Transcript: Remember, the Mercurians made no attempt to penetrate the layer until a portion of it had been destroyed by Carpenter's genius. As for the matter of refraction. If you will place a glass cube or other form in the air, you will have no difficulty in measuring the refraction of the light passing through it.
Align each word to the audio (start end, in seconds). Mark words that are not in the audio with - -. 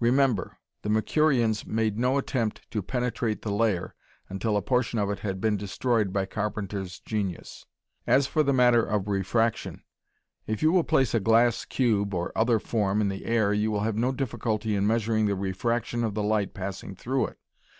Remember, 0.00 0.58
the 0.82 0.88
Mercurians 0.88 1.64
made 1.64 1.96
no 2.00 2.18
attempt 2.18 2.68
to 2.72 2.82
penetrate 2.82 3.42
the 3.42 3.52
layer 3.52 3.94
until 4.28 4.56
a 4.56 4.60
portion 4.60 4.98
of 4.98 5.08
it 5.08 5.20
had 5.20 5.40
been 5.40 5.56
destroyed 5.56 6.12
by 6.12 6.26
Carpenter's 6.26 6.98
genius. 6.98 7.64
As 8.04 8.26
for 8.26 8.42
the 8.42 8.52
matter 8.52 8.84
of 8.84 9.06
refraction. 9.06 9.84
If 10.48 10.64
you 10.64 10.72
will 10.72 10.82
place 10.82 11.14
a 11.14 11.20
glass 11.20 11.64
cube 11.64 12.12
or 12.12 12.36
other 12.36 12.58
form 12.58 13.00
in 13.00 13.08
the 13.08 13.24
air, 13.24 13.52
you 13.52 13.70
will 13.70 13.82
have 13.82 13.94
no 13.94 14.10
difficulty 14.10 14.74
in 14.74 14.84
measuring 14.84 15.26
the 15.26 15.36
refraction 15.36 16.02
of 16.02 16.14
the 16.14 16.24
light 16.24 16.54
passing 16.54 16.96
through 16.96 17.26
it. 17.28 17.38